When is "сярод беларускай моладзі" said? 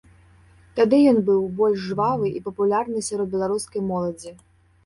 3.09-4.37